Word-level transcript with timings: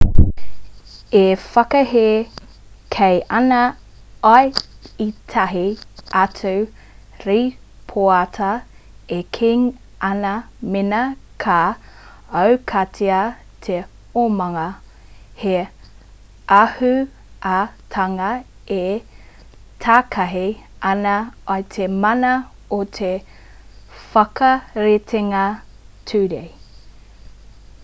e 1.17 1.23
whakahē 1.41 2.03
kē 2.93 3.09
ana 3.39 3.57
i 4.29 4.37
ētahi 5.05 5.65
atu 6.21 6.53
rīpoata 7.25 8.47
e 9.17 9.19
kī 9.39 9.51
ana 10.07 10.31
mēnā 10.77 11.01
ka 11.45 11.59
aukatia 12.45 13.21
te 13.67 13.77
omanga 14.23 14.65
he 15.43 15.55
āhuatanga 16.63 18.31
e 18.79 18.83
takahi 19.87 20.45
ana 20.95 21.17
i 21.59 21.69
te 21.77 21.91
mana 22.07 22.35
o 22.81 22.83
te 23.01 23.13
whakaritenga 24.09 25.47
ture 26.15 26.43